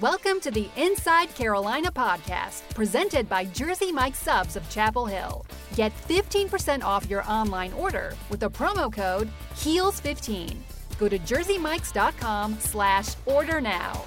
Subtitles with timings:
[0.00, 5.46] Welcome to the Inside Carolina podcast, presented by Jersey Mike Subs of Chapel Hill.
[5.76, 10.56] Get 15% off your online order with the promo code HEELS15.
[10.98, 14.04] Go to jerseymikes.com slash order now.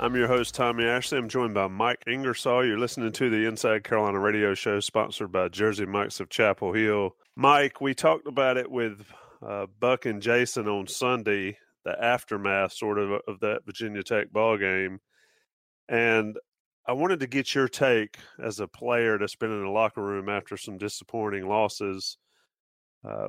[0.00, 1.18] I'm your host, Tommy Ashley.
[1.18, 2.64] I'm joined by Mike Ingersoll.
[2.64, 7.14] You're listening to the Inside Carolina radio show sponsored by Jersey Mikes of Chapel Hill.
[7.36, 9.04] Mike, we talked about it with
[9.46, 14.56] uh, Buck and Jason on Sunday the aftermath sort of of that Virginia Tech ball
[14.56, 15.00] game.
[15.88, 16.36] And
[16.86, 20.28] I wanted to get your take as a player that's been in the locker room
[20.28, 22.18] after some disappointing losses.
[23.06, 23.28] Uh,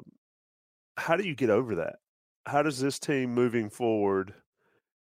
[0.98, 1.96] how do you get over that?
[2.46, 4.34] How does this team moving forward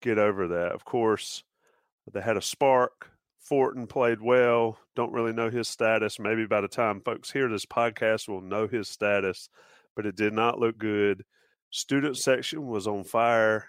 [0.03, 0.73] get over that?
[0.73, 1.45] Of course,
[2.13, 3.11] they had a spark.
[3.39, 4.79] Fortin played well.
[4.95, 6.19] Don't really know his status.
[6.19, 9.49] Maybe by the time folks hear this podcast, will know his status,
[9.97, 11.25] but it did not look good
[11.70, 13.66] student section was on fire.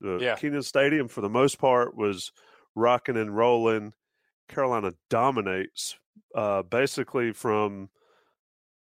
[0.00, 0.34] The yeah.
[0.36, 2.32] Kenan Stadium, for the most part, was
[2.74, 3.92] rocking and rolling.
[4.48, 5.96] Carolina dominates
[6.34, 7.88] uh, basically from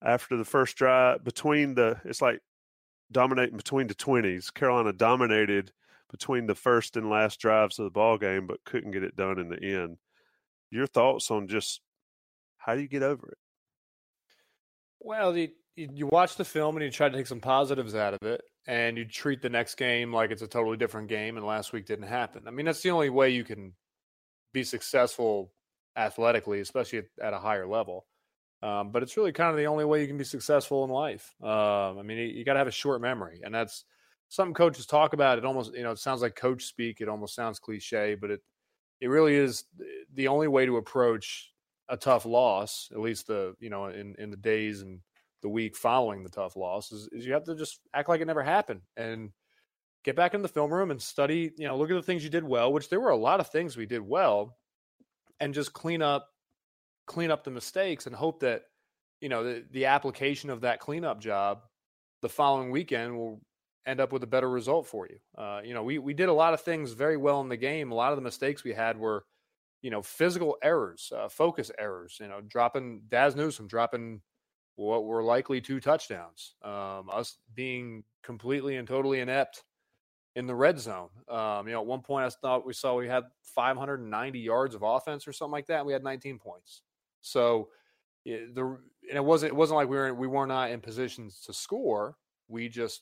[0.02, 2.40] after the first drive between the it's like
[3.12, 5.72] dominating between the 20s carolina dominated
[6.10, 9.38] between the first and last drives of the ball game but couldn't get it done
[9.38, 9.98] in the end
[10.72, 11.82] your thoughts on just
[12.58, 13.38] how do you get over it
[15.00, 18.24] well the you watch the film and you try to take some positives out of
[18.24, 21.74] it and you treat the next game like it's a totally different game and last
[21.74, 22.44] week didn't happen.
[22.48, 23.74] I mean, that's the only way you can
[24.54, 25.52] be successful
[25.96, 28.06] athletically, especially at, at a higher level.
[28.64, 31.34] Um, but it's really kind of the only way you can be successful in life.
[31.42, 33.86] Um, I mean, you, you got to have a short memory, and that's
[34.30, 35.40] something coaches talk about.
[35.40, 37.02] It almost, you know, it sounds like coach speak.
[37.02, 38.42] It almost sounds cliche, but it
[39.00, 39.64] it really is
[40.14, 41.52] the only way to approach
[41.90, 42.90] a tough loss.
[42.92, 45.00] At least the you know in in the days and
[45.42, 48.28] the week following the tough loss is, is you have to just act like it
[48.28, 49.32] never happened and
[50.04, 52.30] get back in the film room and study, you know, look at the things you
[52.30, 54.58] did well, which there were a lot of things we did well,
[55.40, 56.28] and just clean up
[57.08, 58.64] clean up the mistakes and hope that,
[59.20, 61.64] you know, the, the application of that cleanup job
[62.22, 63.42] the following weekend will
[63.86, 65.18] end up with a better result for you.
[65.38, 67.92] Uh, you know, we we did a lot of things very well in the game.
[67.92, 69.26] A lot of the mistakes we had were,
[69.82, 72.18] you know, physical errors, uh, focus errors.
[72.22, 74.22] You know, dropping Dazz Newsome, dropping
[74.82, 76.56] what were likely two touchdowns.
[76.64, 79.64] Um, us being completely and totally inept
[80.36, 81.10] in the red zone.
[81.30, 83.24] Um, you know, at one point I thought we saw we had
[83.56, 85.80] 590 yards of offense or something like that.
[85.80, 86.82] And we had 19 points.
[87.22, 87.70] So
[88.26, 91.42] it, the and it wasn't it wasn't like we were we were not in positions
[91.46, 92.18] to score.
[92.48, 93.02] We just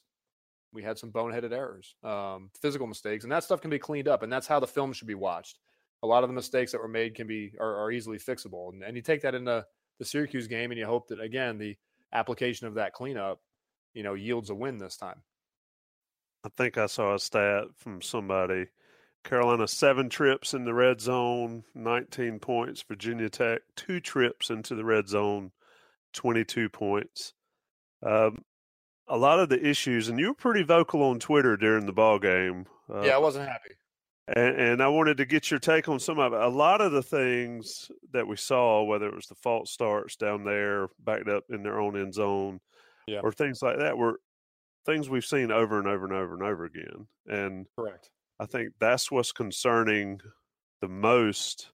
[0.72, 4.24] we had some boneheaded errors, um, physical mistakes, and that stuff can be cleaned up.
[4.24, 5.58] And that's how the film should be watched.
[6.04, 8.84] A lot of the mistakes that were made can be are, are easily fixable, and,
[8.84, 9.66] and you take that into
[10.00, 11.78] the Syracuse game, and you hope that again the
[12.12, 13.40] application of that cleanup,
[13.94, 15.22] you know, yields a win this time.
[16.44, 18.68] I think I saw a stat from somebody.
[19.26, 22.82] Carolina seven trips in the red zone, 19 points.
[22.88, 25.52] Virginia Tech two trips into the red zone,
[26.14, 27.34] 22 points.
[28.02, 28.46] Um,
[29.10, 32.20] a lot of the issues, and you were pretty vocal on Twitter during the ball
[32.20, 32.68] game.
[32.90, 33.76] Uh, yeah, I wasn't happy
[34.36, 36.40] and, and, I wanted to get your take on some of it.
[36.40, 40.44] A lot of the things that we saw, whether it was the false starts down
[40.44, 42.60] there, backed up in their own end zone,
[43.08, 43.20] yeah.
[43.24, 44.20] or things like that, were
[44.86, 47.08] things we've seen over and over and over and over again.
[47.28, 50.22] And correct, I think that's what's concerning
[50.82, 51.72] the most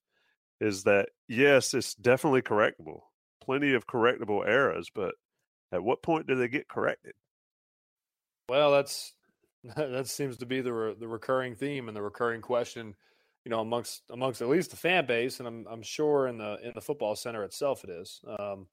[0.60, 3.00] is that yes, it's definitely correctable,
[3.42, 5.14] plenty of correctable errors, but
[5.72, 7.12] at what point do they get corrected?
[8.48, 9.12] Well, that's
[9.76, 12.94] that seems to be the re- the recurring theme and the recurring question,
[13.44, 16.58] you know, amongst amongst at least the fan base, and I'm I'm sure in the
[16.62, 18.20] in the football center itself it is.
[18.38, 18.66] Um,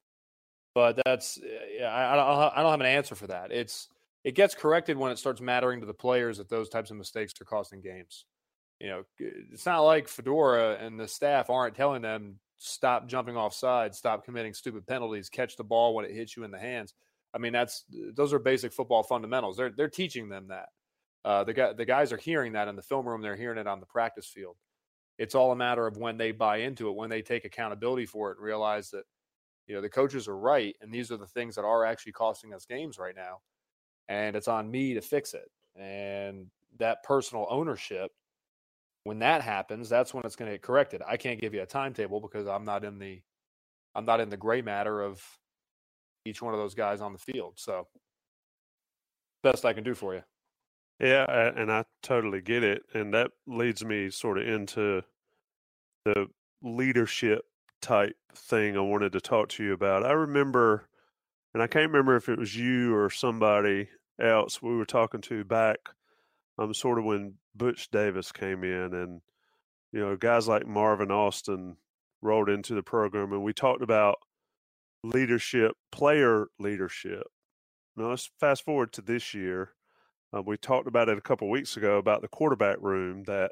[0.76, 1.40] but that's
[1.78, 2.14] yeah, I,
[2.58, 3.52] I don't have an answer for that.
[3.52, 3.88] It's
[4.24, 7.34] it gets corrected when it starts mattering to the players that those types of mistakes
[7.42, 8.26] are costing games.
[8.80, 13.54] You know, it's not like Fedora and the staff aren't telling them stop jumping off
[13.54, 16.94] sides, stop committing stupid penalties, catch the ball when it hits you in the hands.
[17.34, 17.84] I mean, that's
[18.16, 19.58] those are basic football fundamentals.
[19.58, 20.70] They're they're teaching them that.
[21.26, 23.22] Uh, the guy, the guys are hearing that in the film room.
[23.22, 24.58] They're hearing it on the practice field.
[25.18, 28.32] It's all a matter of when they buy into it, when they take accountability for
[28.32, 29.04] it, and realize that
[29.68, 32.54] you know the coaches are right, and these are the things that are actually costing
[32.54, 33.40] us games right now,
[34.10, 35.50] and it's on me to fix it.
[35.80, 36.48] And
[36.78, 38.12] that personal ownership,
[39.04, 41.02] when that happens, that's when it's going to get corrected.
[41.08, 43.22] I can't give you a timetable because I'm not in the
[43.96, 45.24] I'm not in the gray matter of
[46.26, 47.54] each one of those guys on the field.
[47.58, 47.88] So,
[49.44, 50.24] best I can do for you.
[51.00, 52.84] Yeah, and I totally get it.
[52.94, 55.04] And that leads me sort of into
[56.06, 56.28] the
[56.62, 57.46] leadership
[57.82, 60.06] type thing I wanted to talk to you about.
[60.06, 60.88] I remember,
[61.54, 65.44] and I can't remember if it was you or somebody else we were talking to
[65.44, 65.80] back,
[66.58, 69.22] um, sort of when Butch Davis came in, and
[69.92, 71.78] you know, guys like Marvin Austin
[72.22, 74.18] rolled into the program, and we talked about
[75.04, 77.24] leadership, player leadership.
[77.96, 79.72] Now let's fast forward to this year.
[80.36, 83.52] Uh, we talked about it a couple weeks ago about the quarterback room that,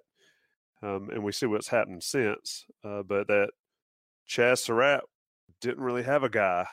[0.81, 2.65] um, and we see what's happened since.
[2.83, 3.51] Uh, but that
[4.27, 5.03] Chazz Surratt
[5.59, 6.65] didn't really have a guy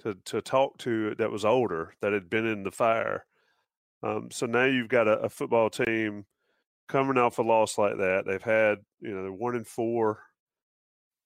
[0.00, 3.24] to to talk to that was older that had been in the fire.
[4.02, 6.26] Um, so now you've got a, a, football team
[6.88, 8.24] coming off a loss like that.
[8.26, 10.20] They've had you know they're one in four,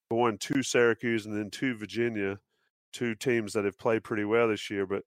[0.08, 2.38] one two Syracuse and then two Virginia,
[2.92, 4.86] two teams that have played pretty well this year.
[4.86, 5.02] But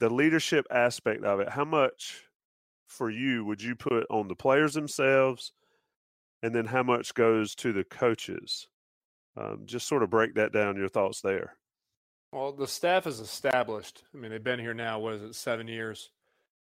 [0.00, 2.22] the leadership aspect of it, how much
[2.86, 5.52] for you would you put on the players themselves,
[6.42, 8.68] and then how much goes to the coaches?
[9.36, 10.76] Um, just sort of break that down.
[10.76, 11.54] Your thoughts there.
[12.32, 14.02] Well, the staff is established.
[14.14, 14.98] I mean, they've been here now.
[14.98, 15.34] What is it?
[15.34, 16.10] Seven years.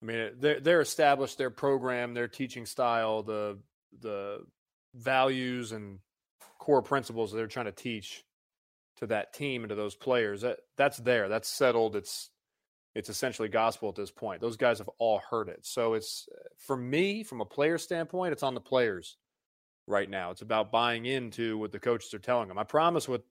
[0.02, 1.38] I mean, they're they're established.
[1.38, 3.60] Their program, their teaching style, the
[4.00, 4.46] the
[4.96, 6.00] values and
[6.58, 8.24] core principles that they're trying to teach
[8.98, 10.42] to that team and to those players.
[10.42, 11.30] That that's there.
[11.30, 11.96] That's settled.
[11.96, 12.31] It's
[12.94, 14.42] it's essentially gospel at this point.
[14.42, 15.60] Those guys have all heard it.
[15.66, 16.28] So it's
[16.58, 19.18] for me, from a player standpoint, it's on the players
[19.88, 20.32] right now.
[20.32, 22.58] It's about buying into what the coaches are telling them.
[22.58, 23.24] I promise what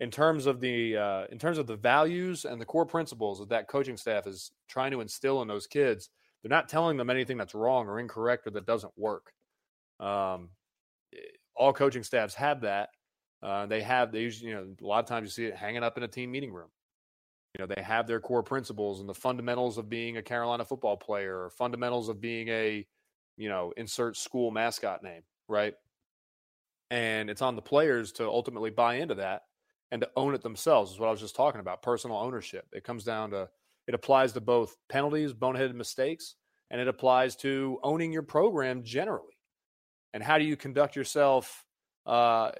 [0.00, 3.50] in terms of the uh, in terms of the values and the core principles that
[3.50, 6.10] that coaching staff is trying to instill in those kids,
[6.42, 9.32] they're not telling them anything that's wrong or incorrect or that doesn't work.
[10.00, 10.50] Um,
[11.14, 11.18] eh,
[11.54, 12.88] all coaching staffs have that.
[13.42, 15.82] Uh, they have they usually, you know, a lot of times you see it hanging
[15.82, 16.68] up in a team meeting room.
[17.54, 20.96] You know, they have their core principles and the fundamentals of being a Carolina football
[20.96, 22.86] player, or fundamentals of being a,
[23.36, 25.74] you know, insert school mascot name, right?
[26.90, 29.42] And it's on the players to ultimately buy into that
[29.90, 31.82] and to own it themselves is what I was just talking about.
[31.82, 32.66] Personal ownership.
[32.72, 33.48] It comes down to
[33.86, 36.36] it applies to both penalties, boneheaded mistakes,
[36.70, 39.36] and it applies to owning your program generally.
[40.14, 41.66] And how do you conduct yourself
[42.06, 42.52] uh,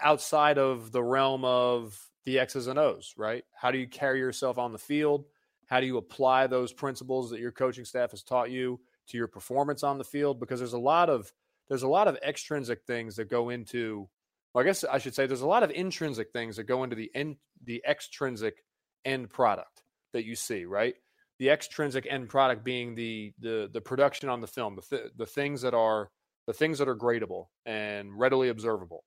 [0.00, 3.44] outside of the realm of the X's and O's, right?
[3.54, 5.24] How do you carry yourself on the field?
[5.66, 9.28] How do you apply those principles that your coaching staff has taught you to your
[9.28, 10.40] performance on the field?
[10.40, 11.32] Because there's a lot of
[11.68, 14.08] there's a lot of extrinsic things that go into
[14.54, 16.96] well, I guess I should say there's a lot of intrinsic things that go into
[16.96, 18.64] the end, the extrinsic
[19.04, 19.82] end product
[20.12, 20.94] that you see, right?
[21.38, 25.26] The extrinsic end product being the the the production on the film, the th- the
[25.26, 26.10] things that are
[26.46, 29.04] the things that are gradable and readily observable.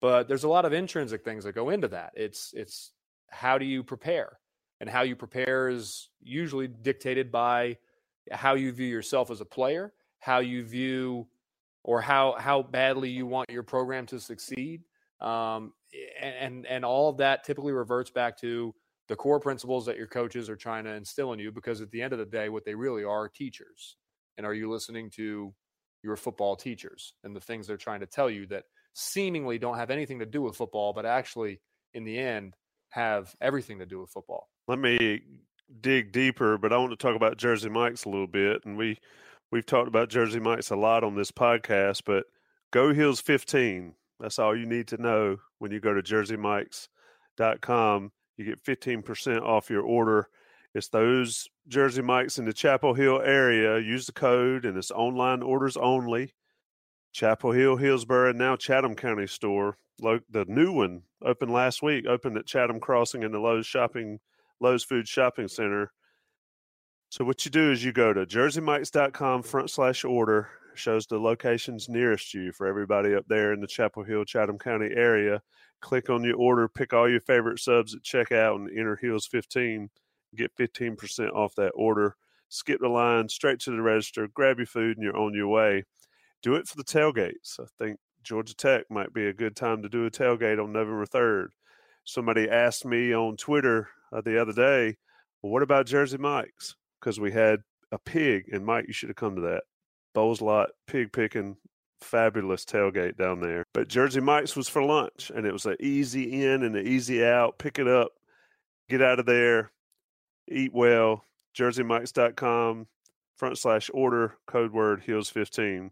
[0.00, 2.12] But there's a lot of intrinsic things that go into that.
[2.14, 2.92] It's it's
[3.30, 4.38] how do you prepare?
[4.80, 7.78] And how you prepare is usually dictated by
[8.30, 11.26] how you view yourself as a player, how you view
[11.82, 14.82] or how how badly you want your program to succeed.
[15.20, 15.72] Um,
[16.20, 18.74] and and all of that typically reverts back to
[19.08, 22.02] the core principles that your coaches are trying to instill in you because at the
[22.02, 23.96] end of the day what they really are, are teachers
[24.36, 25.52] and are you listening to
[26.02, 28.64] your football teachers and the things they're trying to tell you that
[28.98, 31.60] seemingly don't have anything to do with football but actually
[31.94, 32.54] in the end
[32.90, 35.20] have everything to do with football let me
[35.80, 38.98] dig deeper but i want to talk about jersey mike's a little bit and we
[39.52, 42.24] we've talked about jersey mike's a lot on this podcast but
[42.72, 48.12] go heels 15 that's all you need to know when you go to jerseymikes.com.
[48.36, 50.28] You get 15% off your order.
[50.74, 53.78] It's those Jersey Mikes in the Chapel Hill area.
[53.78, 56.34] Use the code, and it's online orders only.
[57.18, 59.76] Chapel Hill, Hillsborough, and now Chatham County store.
[59.98, 64.20] The new one opened last week, opened at Chatham Crossing in the Lowe's Shopping,
[64.60, 65.90] Lowe's Food Shopping Center.
[67.08, 71.88] So what you do is you go to jerseymikes.com front slash order shows the locations
[71.88, 75.42] nearest you for everybody up there in the Chapel Hill, Chatham County area.
[75.80, 79.90] Click on your order, pick all your favorite subs at checkout, and enter Hills 15.
[80.36, 82.14] Get 15% off that order.
[82.48, 85.82] Skip the line, straight to the register, grab your food, and you're on your way.
[86.42, 87.58] Do it for the tailgates.
[87.60, 91.06] I think Georgia Tech might be a good time to do a tailgate on November
[91.06, 91.48] 3rd.
[92.04, 94.96] Somebody asked me on Twitter uh, the other day,
[95.42, 96.74] well, what about Jersey Mike's?
[97.00, 97.60] Because we had
[97.92, 99.62] a pig, and Mike, you should have come to that.
[100.14, 101.56] Bowles Lot pig picking
[102.00, 103.64] fabulous tailgate down there.
[103.74, 107.24] But Jersey Mike's was for lunch, and it was an easy in and an easy
[107.24, 107.58] out.
[107.58, 108.12] Pick it up,
[108.88, 109.72] get out of there,
[110.50, 111.24] eat well.
[111.56, 112.86] JerseyMikes.com
[113.36, 115.90] front slash order code word heels 15.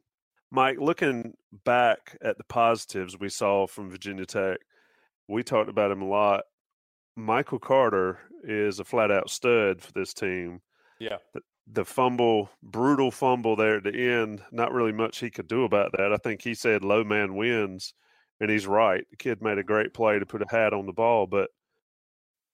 [0.56, 1.34] Mike, looking
[1.64, 4.58] back at the positives we saw from Virginia Tech,
[5.28, 6.44] we talked about him a lot.
[7.14, 10.62] Michael Carter is a flat out stud for this team.
[10.98, 11.18] Yeah
[11.66, 15.92] the fumble, brutal fumble there at the end, not really much he could do about
[15.92, 16.12] that.
[16.12, 17.92] I think he said low man wins,
[18.40, 19.04] and he's right.
[19.10, 21.50] The kid made a great play to put a hat on the ball, but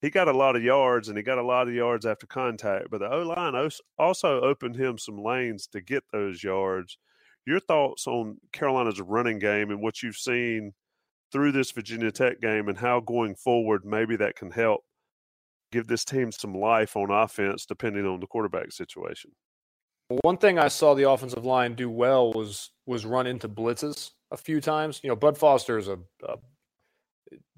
[0.01, 2.91] he got a lot of yards and he got a lot of yards after contact.
[2.91, 6.97] But the O line also opened him some lanes to get those yards.
[7.47, 10.73] Your thoughts on Carolina's running game and what you've seen
[11.33, 14.83] through this Virginia Tech game, and how going forward maybe that can help
[15.73, 19.31] give this team some life on offense, depending on the quarterback situation.
[20.09, 24.37] One thing I saw the offensive line do well was was run into blitzes a
[24.37, 25.01] few times.
[25.03, 26.37] You know, Bud Foster is a, a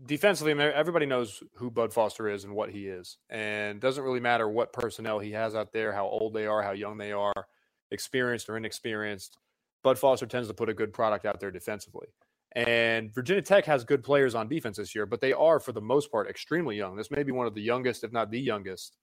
[0.06, 4.48] defensively, everybody knows who Bud Foster is and what he is, and doesn't really matter
[4.48, 7.46] what personnel he has out there, how old they are, how young they are,
[7.90, 9.38] experienced or inexperienced.
[9.84, 12.08] Bud Foster tends to put a good product out there defensively.
[12.56, 15.80] And Virginia Tech has good players on defense this year, but they are, for the
[15.80, 16.96] most part, extremely young.
[16.96, 18.96] This may be one of the youngest, if not the youngest,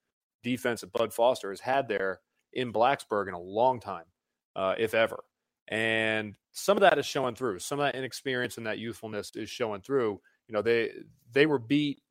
[0.44, 2.20] defense that Bud Foster has had there
[2.52, 4.06] in Blacksburg in a long time,
[4.56, 5.24] uh, if ever.
[5.68, 7.60] And some of that is showing through.
[7.60, 10.20] Some of that inexperience and that youthfulness is showing through.
[10.48, 10.92] You know, they
[11.32, 12.02] they were beat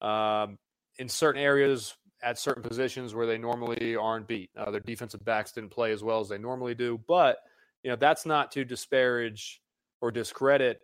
[0.00, 0.58] um,
[0.98, 4.50] in certain areas at certain positions where they normally aren't beat.
[4.56, 7.38] Uh, their defensive backs didn't play as well as they normally do, but
[7.82, 9.60] you know that's not to disparage
[10.00, 10.80] or discredit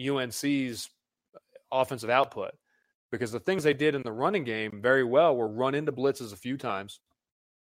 [0.00, 0.90] UNC's
[1.34, 1.38] uh,
[1.70, 2.52] offensive output
[3.10, 6.32] because the things they did in the running game very well were run into blitzes
[6.32, 7.00] a few times.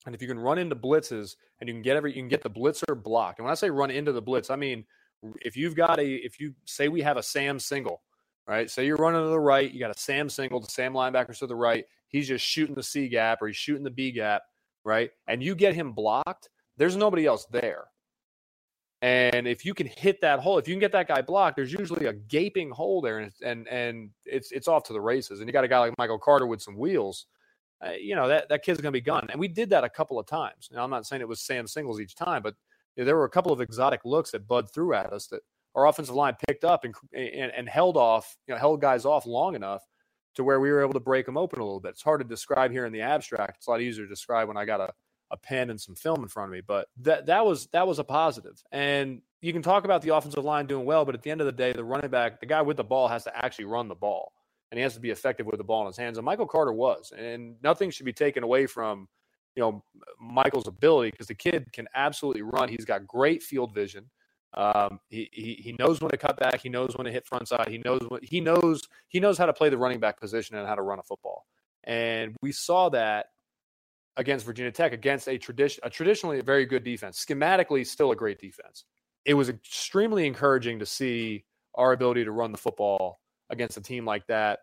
[0.05, 2.43] And if you can run into blitzes and you can get every you can get
[2.43, 3.39] the blitzer blocked.
[3.39, 4.85] And when I say run into the blitz, I mean
[5.41, 8.03] if you've got a if you say we have a Sam single,
[8.47, 8.71] right?
[8.71, 11.47] Say you're running to the right, you got a Sam single, the Sam linebackers to
[11.47, 14.43] the right, he's just shooting the C gap or he's shooting the B gap,
[14.85, 15.11] right?
[15.27, 17.85] And you get him blocked, there's nobody else there.
[19.03, 21.73] And if you can hit that hole, if you can get that guy blocked, there's
[21.73, 25.41] usually a gaping hole there, and and and it's it's off to the races.
[25.41, 27.27] And you got a guy like Michael Carter with some wheels,
[27.85, 29.29] uh, you know that that kid's going to be gone.
[29.31, 30.69] And we did that a couple of times.
[30.73, 32.55] Now I'm not saying it was Sam singles each time, but
[32.95, 35.41] you know, there were a couple of exotic looks that Bud threw at us that
[35.75, 39.27] our offensive line picked up and and, and held off, you know, held guys off
[39.27, 39.83] long enough
[40.37, 41.91] to where we were able to break them open a little bit.
[41.91, 43.59] It's hard to describe here in the abstract.
[43.59, 44.93] It's a lot easier to describe when I got a
[45.37, 46.63] a pen and some film in front of me.
[46.67, 48.63] But that that was that was a positive.
[48.73, 51.47] And you can talk about the offensive line doing well, but at the end of
[51.47, 53.95] the day, the running back, the guy with the ball, has to actually run the
[53.95, 54.33] ball,
[54.71, 56.19] and he has to be effective with the ball in his hands.
[56.19, 59.09] And Michael Carter was, and nothing should be taken away from
[59.55, 59.83] you know
[60.21, 62.69] Michael's ability because the kid can absolutely run.
[62.69, 64.11] He's got great field vision.
[64.55, 66.61] Um, he, he he knows when to cut back.
[66.61, 67.69] He knows when to hit front side.
[67.69, 68.83] He knows what he knows.
[69.09, 71.47] He knows how to play the running back position and how to run a football.
[71.85, 73.27] And we saw that
[74.17, 77.25] against Virginia Tech against a tradition a traditionally very good defense.
[77.25, 78.85] Schematically, still a great defense.
[79.25, 81.45] It was extremely encouraging to see
[81.75, 83.21] our ability to run the football
[83.51, 84.61] against a team like that.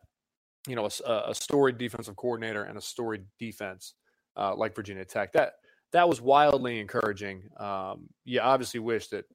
[0.68, 3.96] You know, a, a storied defensive coordinator and a storied defense
[4.38, 5.34] uh, like Virginia Tech.
[5.34, 5.54] That
[5.92, 7.44] that was wildly encouraging.
[7.58, 9.26] Um, you obviously wish that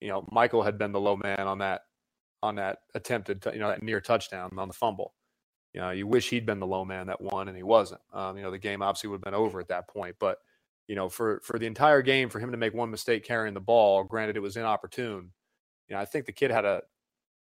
[0.00, 1.82] you know Michael had been the low man on that
[2.42, 5.14] on that attempted you know that near touchdown on the fumble.
[5.78, 8.00] You know, you wish he'd been the low man that won, and he wasn't.
[8.12, 10.16] Um, you know, the game obviously would have been over at that point.
[10.18, 10.38] But
[10.88, 13.60] you know, for for the entire game, for him to make one mistake carrying the
[13.60, 15.30] ball, granted it was inopportune.
[15.86, 16.82] You know, I think the kid had a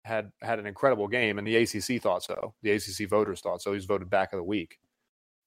[0.06, 2.54] had had an incredible game, and the ACC thought so.
[2.62, 3.74] The ACC voters thought so.
[3.74, 4.78] He's voted back of the week.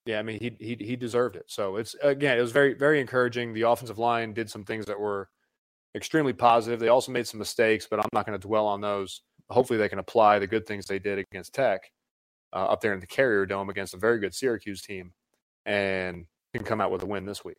[0.05, 1.45] Yeah, I mean, he he he deserved it.
[1.47, 3.53] So it's again, it was very very encouraging.
[3.53, 5.29] The offensive line did some things that were
[5.95, 6.81] extremely positive.
[6.81, 9.21] They also made some mistakes, but I'm not going to dwell on those.
[9.49, 11.89] Hopefully, they can apply the good things they did against Tech
[12.53, 15.13] uh, up there in the Carrier Dome against a very good Syracuse team,
[15.65, 17.57] and can come out with a win this week.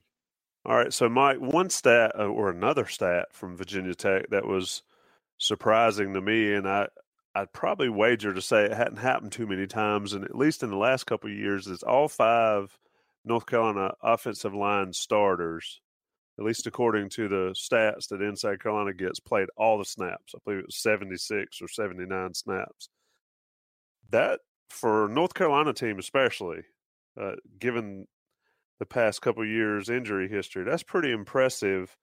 [0.64, 4.82] All right, so Mike, one stat uh, or another stat from Virginia Tech that was
[5.36, 6.88] surprising to me, and I
[7.34, 10.70] I'd probably wager to say it hadn't happened too many times, and at least in
[10.70, 12.78] the last couple of years, is all five
[13.24, 15.80] North Carolina offensive line starters,
[16.38, 20.34] at least according to the stats that Inside Carolina gets, played all the snaps.
[20.34, 22.88] I believe it was seventy six or seventy nine snaps.
[24.10, 26.62] That for North Carolina team especially,
[27.20, 28.06] uh, given
[28.80, 31.96] the past couple years injury history, that's pretty impressive.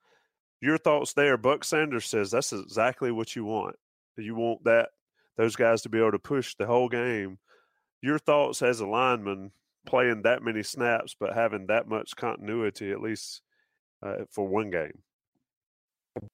[0.62, 1.38] Your thoughts there?
[1.38, 3.75] Buck Sanders says that's exactly what you want.
[4.18, 4.89] You want that
[5.38, 7.39] those guys to be able to push the whole game.
[8.01, 9.51] Your thoughts as a lineman
[9.86, 13.41] playing that many snaps, but having that much continuity at least
[14.03, 15.03] uh, for one game.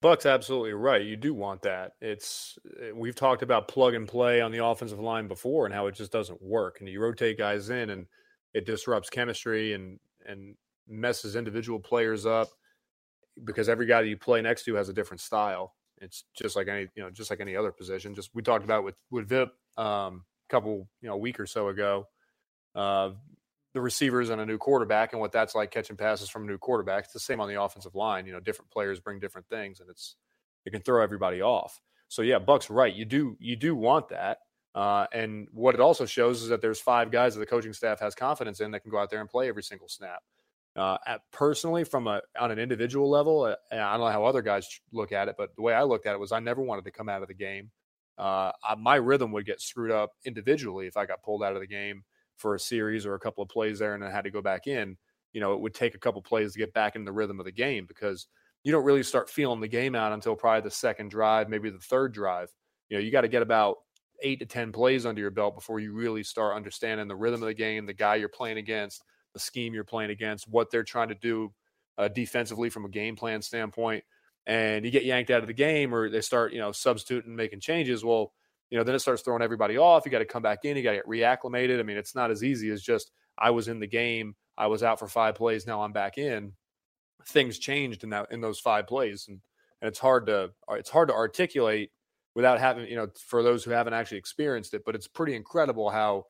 [0.02, 1.04] Buck's absolutely right.
[1.04, 1.94] You do want that.
[2.02, 5.88] It's eh, we've talked about plug and play on the offensive line before and how
[5.88, 6.78] it just doesn't work.
[6.80, 8.08] And you rotate guys in and
[8.54, 10.56] it disrupts chemistry and and
[10.88, 12.50] messes individual players up
[13.44, 15.76] because every guy that you play next to has a different style.
[16.00, 18.16] It's just like any you know just like any other position.
[18.16, 21.46] Just we talked about with with Vip um, a couple you know a week or
[21.46, 22.08] so ago.
[22.74, 23.12] Uh,
[23.78, 26.58] the receivers and a new quarterback and what that's like catching passes from a new
[26.58, 27.04] quarterback.
[27.04, 28.26] It's the same on the offensive line.
[28.26, 30.16] You know, different players bring different things, and it's
[30.66, 31.80] it can throw everybody off.
[32.08, 32.94] So yeah, Buck's right.
[32.94, 34.40] You do you do want that.
[34.74, 38.00] Uh, and what it also shows is that there's five guys that the coaching staff
[38.00, 40.24] has confidence in that can go out there and play every single snap.
[40.76, 44.42] Uh, at, personally, from a on an individual level, uh, I don't know how other
[44.42, 46.86] guys look at it, but the way I looked at it was I never wanted
[46.86, 47.70] to come out of the game.
[48.18, 51.62] Uh, I, my rhythm would get screwed up individually if I got pulled out of
[51.62, 52.04] the game
[52.38, 54.68] for a series or a couple of plays there and then had to go back
[54.68, 54.98] in.
[55.34, 57.46] You know, it would take a couple plays to get back in the rhythm of
[57.46, 58.28] the game because
[58.64, 61.78] you don't really start feeling the game out until probably the second drive, maybe the
[61.80, 62.52] third drive.
[62.90, 63.78] You know, you got to get about
[64.24, 67.48] eight to 10 plays under your belt before you really start understanding the rhythm of
[67.48, 69.04] the game, the guy you're playing against,
[69.34, 71.54] the scheme you're playing against, what they're trying to do
[71.98, 74.04] uh, defensively from a game plan standpoint.
[74.46, 77.60] And you get yanked out of the game or they start, you know, substituting, making
[77.60, 78.04] changes.
[78.04, 78.32] Well,
[78.70, 80.06] you know, then it starts throwing everybody off.
[80.06, 80.76] You got to come back in.
[80.76, 81.80] You got to get reacclimated.
[81.80, 84.84] I mean, it's not as easy as just I was in the game, I was
[84.84, 86.54] out for five plays, now I'm back in.
[87.28, 89.40] Things changed in that in those five plays, and,
[89.82, 91.92] and it's hard to it's hard to articulate
[92.36, 94.84] without having you know for those who haven't actually experienced it.
[94.86, 96.26] But it's pretty incredible how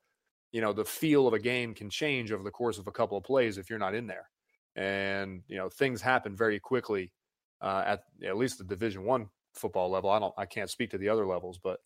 [0.51, 3.17] you know the feel of a game can change over the course of a couple
[3.17, 4.29] of plays if you're not in there,
[4.75, 7.13] and you know things happen very quickly
[7.61, 10.09] uh, at at least the Division One football level.
[10.09, 11.79] I don't I can't speak to the other levels, but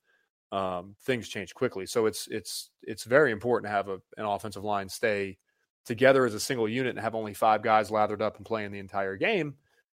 [0.52, 1.86] um, things change quickly.
[1.86, 5.38] So it's it's it's very important to have a, an offensive line stay
[5.86, 8.80] together as a single unit and have only five guys lathered up and playing the
[8.80, 9.56] entire game.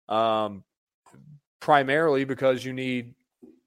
[0.09, 0.65] Um,
[1.61, 3.15] primarily because you need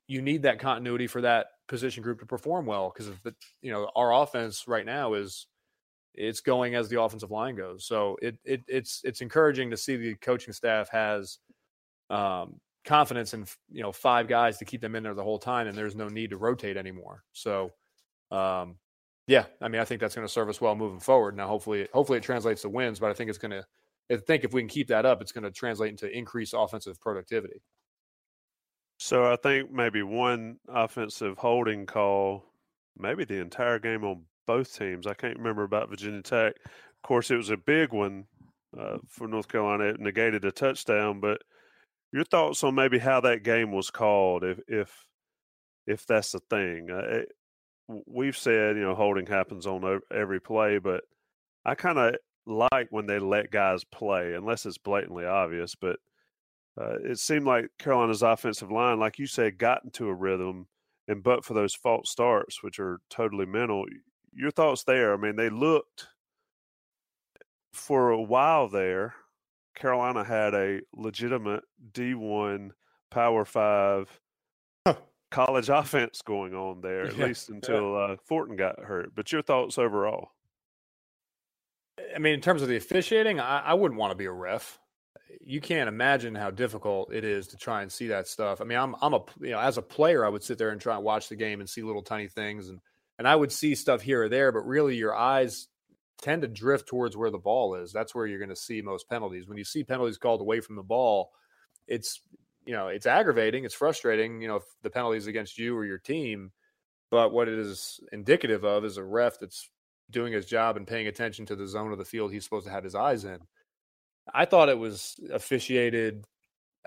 [0.07, 2.91] you need that continuity for that position group to perform well.
[2.93, 5.47] Because the you know our offense right now is
[6.13, 7.85] it's going as the offensive line goes.
[7.85, 11.39] So it, it it's it's encouraging to see the coaching staff has
[12.09, 15.67] um, confidence in you know five guys to keep them in there the whole time,
[15.67, 17.23] and there's no need to rotate anymore.
[17.33, 17.71] So,
[18.31, 18.77] um,
[19.27, 21.35] yeah, I mean, I think that's going to serve us well moving forward.
[21.35, 23.65] Now, hopefully, hopefully it translates to wins, but I think it's going to.
[24.11, 27.01] I think if we can keep that up, it's going to translate into increased offensive
[27.01, 27.63] productivity.
[28.97, 32.45] So I think maybe one offensive holding call,
[32.97, 35.07] maybe the entire game on both teams.
[35.07, 36.55] I can't remember about Virginia Tech.
[36.63, 38.25] Of course, it was a big one
[38.79, 39.85] uh, for North Carolina.
[39.85, 41.41] It negated a touchdown, but
[42.15, 45.05] your thoughts on maybe how that game was called, if if
[45.85, 46.87] if that's the thing.
[46.89, 47.31] Uh, it,
[48.07, 51.03] we've said you know holding happens on every play, but
[51.65, 52.15] I kind of
[52.47, 55.75] like when they let guys play, unless it's blatantly obvious.
[55.75, 55.97] But
[56.79, 60.67] uh, it seemed like Carolina's offensive line, like you said, got into a rhythm,
[61.09, 63.83] and but for those false starts, which are totally mental.
[64.31, 65.13] Your thoughts there?
[65.13, 66.07] I mean, they looked
[67.73, 69.15] for a while there
[69.75, 72.71] Carolina had a legitimate D1
[73.11, 74.19] Power Five
[75.31, 77.25] college offense going on there, at yeah.
[77.27, 79.13] least until uh, Fortin got hurt.
[79.13, 80.29] But your thoughts overall?
[82.15, 84.79] I mean, in terms of the officiating, I, I wouldn't want to be a ref.
[85.41, 88.61] You can't imagine how difficult it is to try and see that stuff.
[88.61, 90.79] I mean, I'm I'm a you know as a player, I would sit there and
[90.79, 92.79] try and watch the game and see little tiny things, and
[93.17, 95.67] and I would see stuff here or there, but really your eyes
[96.21, 97.91] tend to drift towards where the ball is.
[97.91, 99.47] That's where you're going to see most penalties.
[99.47, 101.31] When you see penalties called away from the ball,
[101.87, 102.21] it's
[102.65, 104.41] you know it's aggravating, it's frustrating.
[104.41, 106.51] You know if the penalty is against you or your team,
[107.11, 109.69] but what it is indicative of is a ref that's
[110.11, 112.71] doing his job and paying attention to the zone of the field he's supposed to
[112.71, 113.39] have his eyes in.
[114.33, 116.25] I thought it was officiated,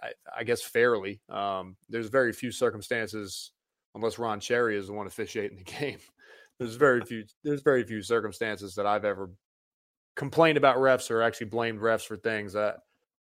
[0.03, 1.21] I, I guess, fairly.
[1.29, 3.53] Um, there's very few circumstances,
[3.95, 5.99] unless Ron Cherry is the one officiating the game,
[6.59, 9.31] there's very few there's very few circumstances that I've ever
[10.17, 12.79] complained about refs or actually blamed refs for things that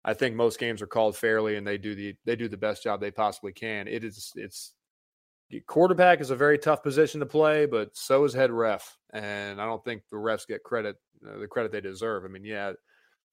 [0.05, 2.83] I think most games are called fairly and they do the they do the best
[2.83, 3.87] job they possibly can.
[3.87, 4.73] It is it's
[5.67, 9.65] quarterback is a very tough position to play, but so is head ref, and I
[9.65, 12.25] don't think the refs get credit uh, the credit they deserve.
[12.25, 12.73] I mean, yeah,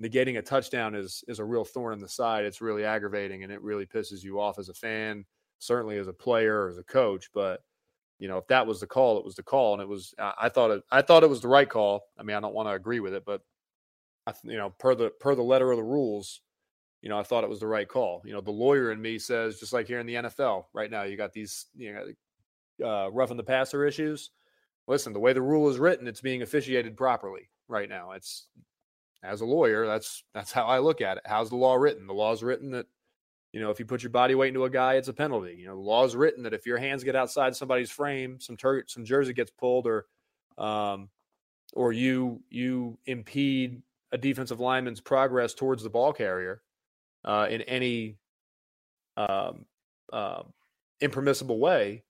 [0.03, 2.45] negating a touchdown is is a real thorn in the side.
[2.45, 5.25] It's really aggravating and it really pisses you off as a fan,
[5.59, 7.31] certainly as a player or as a coach.
[7.35, 7.61] But
[8.21, 10.15] you know, if that was the call, it was the call, and it was.
[10.19, 10.85] I thought it.
[10.93, 12.05] I thought it was the right call.
[12.19, 13.41] I mean, I don't want to agree with it, but
[14.27, 16.43] I, you know, per the per the letter of the rules,
[17.01, 18.21] you know, I thought it was the right call.
[18.27, 21.05] You know, the lawyer in me says, just like here in the NFL right now,
[21.05, 24.31] you got these, you know, uh, roughing the passer issues.
[24.87, 28.13] Listen, the way the rule is written, it's being officiated properly right now.
[28.13, 28.49] It's
[29.23, 31.23] as a lawyer, that's that's how I look at it.
[31.25, 32.07] How's the law written?
[32.07, 32.87] The law's written that
[33.53, 35.57] you know, if you put your body weight into a guy, it's a penalty.
[35.59, 38.57] You know, the law is written that if your hands get outside somebody's frame, some
[38.57, 40.07] tur- some jersey gets pulled, or
[40.57, 41.09] um,
[41.73, 43.83] or you you impede
[44.13, 46.63] a defensive lineman's progress towards the ball carrier
[47.25, 48.17] uh, in any
[49.17, 49.65] um,
[50.13, 50.43] uh,
[51.01, 52.05] impermissible way,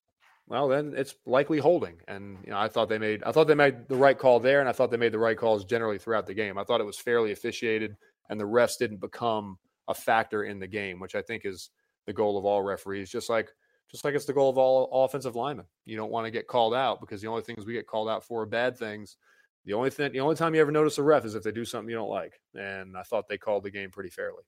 [0.46, 2.00] well, then it's likely holding.
[2.09, 4.61] And you know, I thought they made I thought they made the right call there,
[4.61, 6.59] and I thought they made the right calls generally throughout the game.
[6.59, 7.96] I thought it was fairly officiated,
[8.29, 9.59] and the refs didn't become
[9.90, 11.70] a factor in the game, which I think is
[12.07, 13.11] the goal of all referees.
[13.11, 13.50] Just like
[13.90, 15.66] just like it's the goal of all offensive linemen.
[15.85, 18.24] You don't want to get called out because the only things we get called out
[18.24, 19.16] for are bad things.
[19.64, 21.64] The only thing, the only time you ever notice a ref is if they do
[21.64, 22.40] something you don't like.
[22.55, 24.44] And I thought they called the game pretty fairly.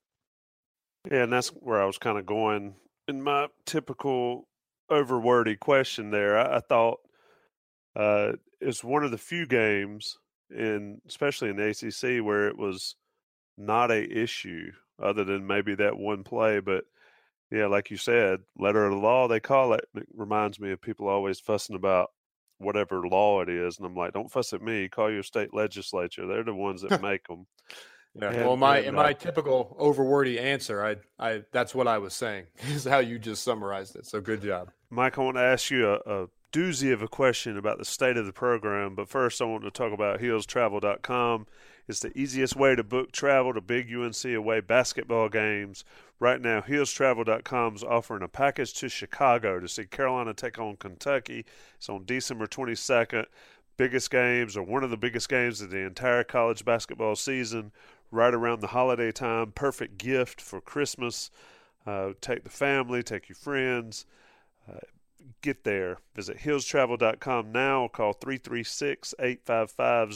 [1.10, 2.76] Yeah, and that's where I was kind of going
[3.08, 4.46] in my typical
[4.90, 6.38] overwordy question there.
[6.38, 7.00] I, I thought
[7.96, 10.18] uh, it's one of the few games,
[10.50, 12.94] in especially in ACC, where it was
[13.58, 14.70] not a issue
[15.02, 16.60] other than maybe that one play.
[16.60, 16.84] But
[17.50, 19.86] yeah, like you said, letter of the law, they call it.
[19.94, 22.10] It reminds me of people always fussing about
[22.58, 23.78] whatever law it is.
[23.78, 24.88] And I'm like, don't fuss at me.
[24.88, 26.26] Call your state legislature.
[26.26, 27.46] They're the ones that make them.
[28.14, 28.30] Yeah.
[28.30, 32.14] And, well, my in uh my typical overwordy answer, I I that's what I was
[32.14, 34.06] saying is how you just summarized it.
[34.06, 35.18] So good job, Mike.
[35.18, 38.26] I want to ask you a, a doozy of a question about the state of
[38.26, 41.46] the program, but first I want to talk about heelstravel.com.
[41.88, 45.84] It's the easiest way to book travel to big UNC away basketball games.
[46.20, 51.44] Right now, heelstravel.com is offering a package to Chicago to see Carolina take on Kentucky.
[51.76, 53.26] It's on December 22nd.
[53.76, 57.72] Biggest games, or one of the biggest games of the entire college basketball season,
[58.10, 59.50] right around the holiday time.
[59.50, 61.30] Perfect gift for Christmas.
[61.84, 64.06] Uh, take the family, take your friends.
[64.70, 64.78] Uh,
[65.40, 65.98] get there.
[66.14, 67.88] Visit heelstravel.com now.
[67.88, 70.14] Call 336 855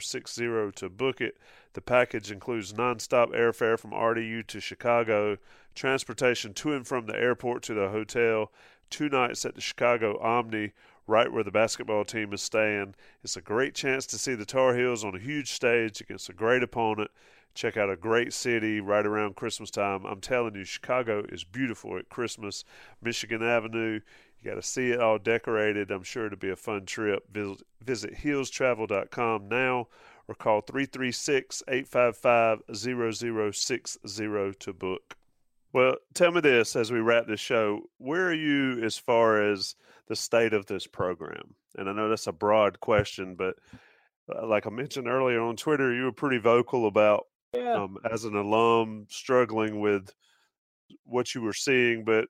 [0.00, 1.38] 0060 to book it.
[1.72, 5.38] The package includes nonstop airfare from RDU to Chicago,
[5.74, 8.50] transportation to and from the airport to the hotel,
[8.90, 10.72] two nights at the Chicago Omni,
[11.06, 12.94] right where the basketball team is staying.
[13.22, 16.32] It's a great chance to see the Tar Heels on a huge stage against a
[16.32, 17.10] great opponent.
[17.54, 20.04] Check out a great city right around Christmas time.
[20.04, 22.64] I'm telling you, Chicago is beautiful at Christmas.
[23.02, 24.00] Michigan Avenue,
[24.40, 25.90] you got to see it all decorated.
[25.90, 27.24] I'm sure it'll be a fun trip.
[27.32, 29.88] Visit, visit heelstravel.com now
[30.28, 35.16] or call 336 855 0060 to book.
[35.72, 37.82] Well, tell me this as we wrap this show.
[37.98, 39.76] Where are you as far as
[40.08, 41.54] the state of this program?
[41.76, 43.56] And I know that's a broad question, but
[44.34, 47.74] uh, like I mentioned earlier on Twitter, you were pretty vocal about, yeah.
[47.74, 50.12] um, as an alum, struggling with
[51.04, 52.04] what you were seeing.
[52.04, 52.26] But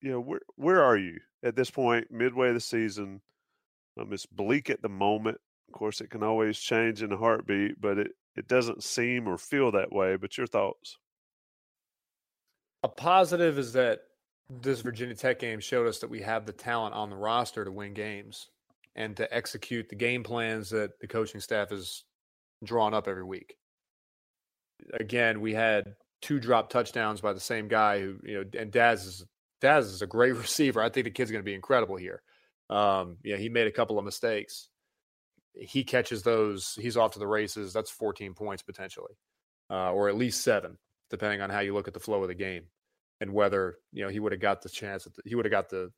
[0.00, 3.20] you know, where where are you at this point, midway of the season?
[3.98, 5.38] Um, it's bleak at the moment.
[5.68, 9.36] Of course, it can always change in a heartbeat, but it, it doesn't seem or
[9.36, 10.16] feel that way.
[10.16, 10.96] But your thoughts?
[12.82, 14.00] A positive is that
[14.48, 17.72] this Virginia Tech game showed us that we have the talent on the roster to
[17.72, 18.48] win games
[18.94, 22.04] and to execute the game plans that the coaching staff has
[22.64, 23.56] drawn up every week.
[24.94, 29.04] Again, we had two drop touchdowns by the same guy who, you know, and Dazz
[29.04, 29.26] is
[29.60, 30.82] Dazz is a great receiver.
[30.82, 32.22] I think the kid's going to be incredible here.
[32.70, 34.68] Um, yeah, he made a couple of mistakes.
[35.54, 37.72] He catches those, he's off to the races.
[37.72, 39.14] That's 14 points potentially,
[39.70, 40.78] uh, or at least seven,
[41.10, 42.64] depending on how you look at the flow of the game
[43.20, 45.04] and whether you know he would have got the chance.
[45.04, 45.90] The, he would have got the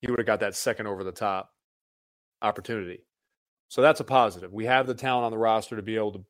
[0.00, 1.50] he would have got that second over the top
[2.42, 3.06] opportunity.
[3.68, 4.52] So that's a positive.
[4.52, 6.24] We have the talent on the roster to be able to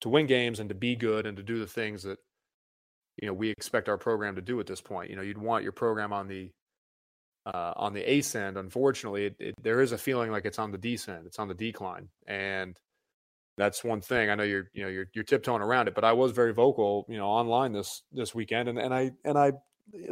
[0.00, 2.18] to win games and to be good and to do the things that
[3.20, 5.10] you know we expect our program to do at this point.
[5.10, 6.50] You know, you'd want your program on the
[7.46, 8.56] uh, on the ascend.
[8.56, 11.26] Unfortunately, it, it, there is a feeling like it's on the descent.
[11.26, 12.78] It's on the decline, and
[13.56, 14.30] that's one thing.
[14.30, 17.06] I know you're you know you're you're tiptoeing around it, but I was very vocal,
[17.08, 19.52] you know, online this this weekend, and and I and I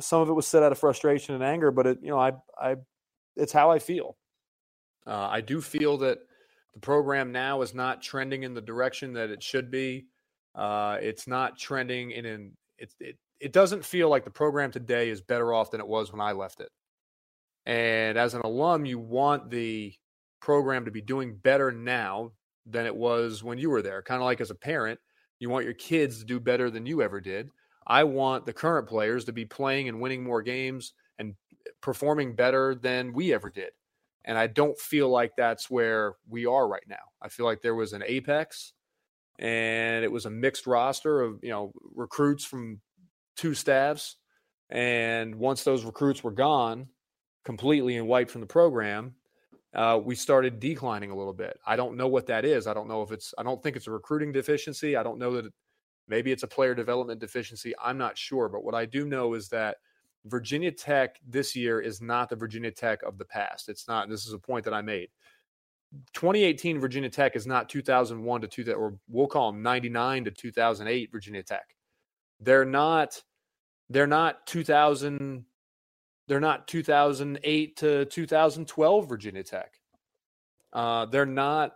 [0.00, 2.32] some of it was said out of frustration and anger, but it you know I
[2.60, 2.76] I
[3.36, 4.16] it's how I feel.
[5.06, 6.18] Uh, I do feel that
[6.74, 10.06] the program now is not trending in the direction that it should be.
[10.54, 15.08] Uh, it's not trending in an it, it it doesn't feel like the program today
[15.08, 16.70] is better off than it was when I left it.
[17.66, 19.94] And as an alum, you want the
[20.40, 22.32] program to be doing better now
[22.66, 24.02] than it was when you were there.
[24.02, 25.00] Kind of like as a parent,
[25.38, 27.50] you want your kids to do better than you ever did.
[27.86, 31.34] I want the current players to be playing and winning more games and
[31.80, 33.70] performing better than we ever did.
[34.24, 37.10] And I don't feel like that's where we are right now.
[37.20, 38.72] I feel like there was an apex
[39.38, 42.80] and it was a mixed roster of, you know, recruits from
[43.36, 44.16] two staffs.
[44.70, 46.88] And once those recruits were gone
[47.44, 49.14] completely and wiped from the program,
[49.74, 51.58] uh, we started declining a little bit.
[51.66, 52.66] I don't know what that is.
[52.66, 54.96] I don't know if it's, I don't think it's a recruiting deficiency.
[54.96, 55.52] I don't know that it,
[56.08, 57.72] maybe it's a player development deficiency.
[57.82, 58.48] I'm not sure.
[58.48, 59.76] But what I do know is that
[60.26, 63.68] Virginia Tech this year is not the Virginia Tech of the past.
[63.68, 65.08] It's not, this is a point that I made.
[66.14, 71.12] 2018 Virginia Tech is not 2001 to 2000, or we'll call them 99 to 2008
[71.12, 71.76] Virginia Tech.
[72.40, 73.22] They're not,
[73.88, 75.44] they're not 2000
[76.28, 79.72] they're not 2008 to 2012 Virginia Tech.
[80.72, 81.72] Uh, they're not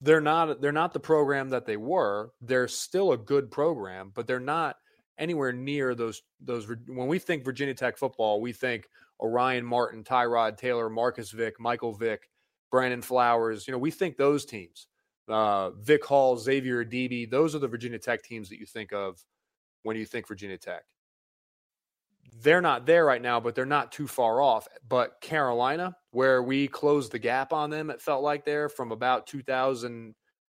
[0.00, 2.30] they're not they're not the program that they were.
[2.40, 4.76] They're still a good program, but they're not
[5.18, 6.66] anywhere near those those.
[6.86, 8.88] When we think Virginia Tech football, we think
[9.20, 12.30] Orion Martin, Tyrod Taylor, Marcus Vick, Michael Vick,
[12.70, 13.66] Brandon Flowers.
[13.66, 14.86] You know, we think those teams.
[15.28, 17.30] uh, Vic Hall, Xavier Adibi.
[17.30, 19.22] Those are the Virginia Tech teams that you think of
[19.82, 20.82] when you think Virginia Tech.
[22.42, 24.66] They're not there right now, but they're not too far off.
[24.88, 29.26] But Carolina, where we closed the gap on them, it felt like there from about
[29.26, 30.14] 2000,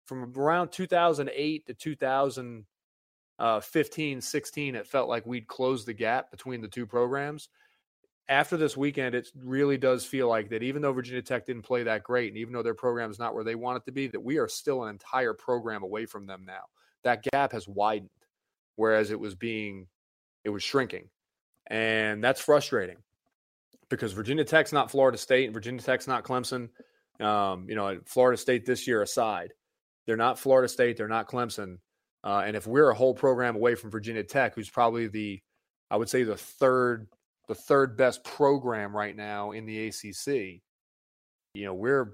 [0.06, 6.68] from around 2008 to 2015, 16, it felt like we'd closed the gap between the
[6.68, 7.50] two programs
[8.30, 11.84] after this weekend, it really does feel like that even though Virginia Tech didn't play
[11.84, 14.08] that great, and even though their program is not where they want it to be,
[14.08, 16.62] that we are still an entire program away from them now.
[17.04, 18.12] That gap has widened,
[18.76, 19.88] whereas it was being,
[20.44, 21.10] it was shrinking.
[21.68, 22.98] And that's frustrating
[23.90, 26.70] because Virginia Tech's not Florida State and Virginia Tech's not Clemson.
[27.20, 29.54] Um, you know, Florida State this year aside,
[30.06, 31.78] they're not Florida State, they're not Clemson.
[32.24, 35.42] Uh, and if we're a whole program away from Virginia Tech, who's probably the,
[35.90, 37.08] I would say, the third
[37.50, 40.62] the third best program right now in the ACC,
[41.56, 42.14] you know, we're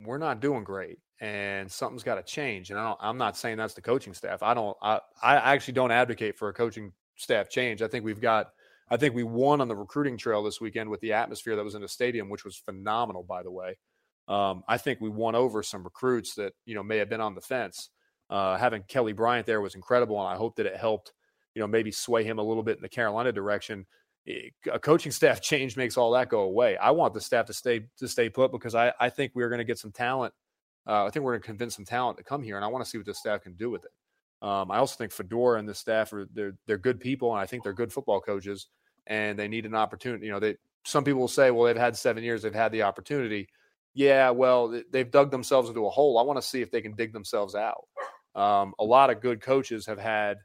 [0.00, 2.70] we're not doing great and something's got to change.
[2.70, 4.42] And I am not saying that's the coaching staff.
[4.42, 7.82] I don't, I, I actually don't advocate for a coaching staff change.
[7.82, 8.48] I think we've got,
[8.90, 11.74] I think we won on the recruiting trail this weekend with the atmosphere that was
[11.74, 13.76] in the stadium, which was phenomenal, by the way.
[14.28, 17.34] Um, I think we won over some recruits that, you know, may have been on
[17.34, 17.90] the fence.
[18.28, 20.18] Uh, having Kelly Bryant there was incredible.
[20.18, 21.12] And I hope that it helped,
[21.54, 23.86] you know, maybe sway him a little bit in the Carolina direction
[24.26, 26.76] a coaching staff change makes all that go away.
[26.76, 29.58] I want the staff to stay to stay put because I, I think we're going
[29.58, 30.34] to get some talent.
[30.86, 32.84] Uh, I think we're going to convince some talent to come here, and I want
[32.84, 34.46] to see what the staff can do with it.
[34.46, 37.46] Um, I also think Fedora and the staff are they're they're good people, and I
[37.46, 38.66] think they're good football coaches,
[39.06, 40.26] and they need an opportunity.
[40.26, 42.82] You know, they some people will say, well, they've had seven years, they've had the
[42.82, 43.48] opportunity.
[43.94, 46.18] Yeah, well, they've dug themselves into a hole.
[46.18, 47.86] I want to see if they can dig themselves out.
[48.34, 50.38] Um, a lot of good coaches have had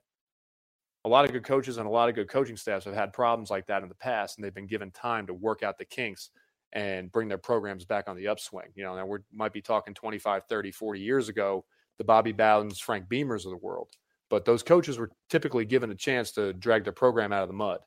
[1.06, 3.50] a lot of good coaches and a lot of good coaching staffs have had problems
[3.50, 6.30] like that in the past, and they've been given time to work out the kinks
[6.74, 8.68] and bring their programs back on the upswing.
[8.76, 11.66] You know, now we might be talking 25, 30, 40 years ago,
[11.98, 13.90] the Bobby Bowdens, Frank Beamers of the world.
[14.30, 17.56] But those coaches were typically given a chance to drag their program out of the
[17.56, 17.80] mud.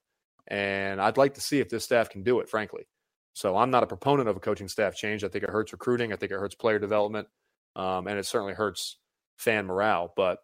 [0.48, 2.88] And I'd like to see if this staff can do it, frankly.
[3.34, 5.22] So I'm not a proponent of a coaching staff change.
[5.22, 6.12] I think it hurts recruiting.
[6.12, 7.28] I think it hurts player development.
[7.76, 8.98] Um, and it certainly hurts
[9.36, 10.12] fan morale.
[10.16, 10.40] But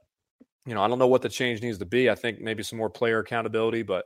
[0.66, 2.10] you know, I don't know what the change needs to be.
[2.10, 4.04] I think maybe some more player accountability, but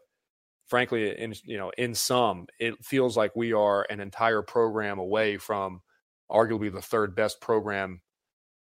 [0.67, 5.37] frankly, in you know, in some, it feels like we are an entire program away
[5.37, 5.81] from
[6.31, 8.01] arguably the third best program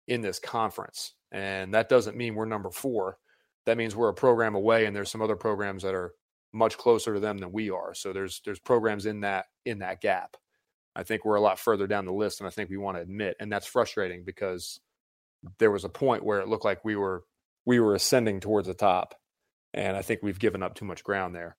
[0.08, 1.14] in this conference.
[1.32, 3.18] And that doesn't mean we're number four.
[3.66, 6.14] That means we're a program away, and there's some other programs that are
[6.54, 7.94] much closer to them than we are.
[7.94, 10.36] So there's there's programs in that in that gap.
[10.96, 13.02] I think we're a lot further down the list than I think we want to
[13.02, 14.80] admit, and that's frustrating because
[15.60, 17.24] there was a point where it looked like we were
[17.66, 19.16] we were ascending towards the top.
[19.74, 21.56] And I think we've given up too much ground there.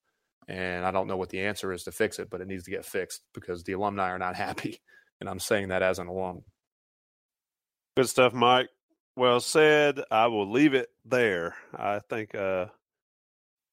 [0.47, 2.71] And I don't know what the answer is to fix it, but it needs to
[2.71, 4.81] get fixed because the alumni are not happy.
[5.19, 6.43] And I'm saying that as an alum.
[7.95, 8.69] Good stuff, Mike.
[9.15, 10.01] Well said.
[10.09, 11.55] I will leave it there.
[11.75, 12.65] I think uh,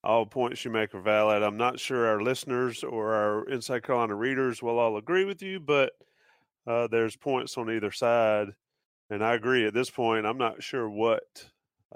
[0.04, 1.42] all points you make are valid.
[1.42, 5.58] I'm not sure our listeners or our Inside Carolina readers will all agree with you,
[5.58, 5.92] but
[6.66, 8.48] uh, there's points on either side.
[9.08, 10.26] And I agree at this point.
[10.26, 11.22] I'm not sure what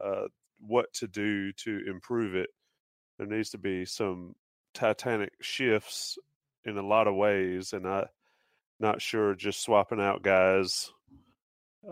[0.02, 0.28] uh,
[0.60, 2.50] what to do to improve it.
[3.18, 4.34] There needs to be some
[4.72, 6.18] titanic shifts
[6.64, 8.06] in a lot of ways, and I
[8.80, 10.90] not sure just swapping out guys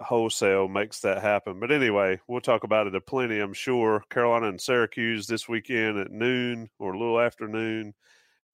[0.00, 1.60] wholesale makes that happen.
[1.60, 4.02] But anyway, we'll talk about it a plenty, I'm sure.
[4.10, 7.94] Carolina and Syracuse this weekend at noon or a little afternoon,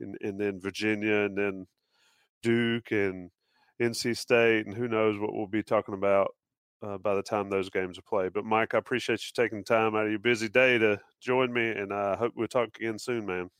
[0.00, 1.66] and, and then Virginia, and then
[2.42, 3.30] Duke and
[3.80, 6.34] NC State, and who knows what we'll be talking about
[6.82, 8.32] uh, by the time those games are played.
[8.32, 11.68] But Mike, I appreciate you taking time out of your busy day to join me,
[11.70, 13.50] and I hope we'll talk again soon, man.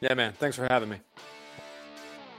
[0.00, 0.32] Yeah, man.
[0.32, 0.98] Thanks for having me.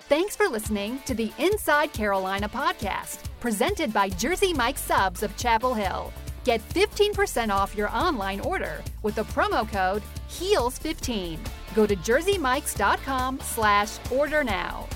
[0.09, 5.73] Thanks for listening to the Inside Carolina podcast, presented by Jersey Mike Subs of Chapel
[5.73, 6.11] Hill.
[6.43, 11.39] Get 15% off your online order with the promo code HEELS15.
[11.73, 14.87] Go to jerseymikes.com slash order now.